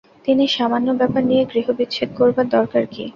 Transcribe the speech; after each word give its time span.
কিন্তু 0.25 0.45
সামান্য 0.51 0.87
ব্যাপার 0.99 1.23
নিয়ে 1.29 1.43
গৃহবিচ্ছেদ 1.51 2.09
করবার 2.19 2.45
দরকার 2.55 2.83
কী? 2.93 3.03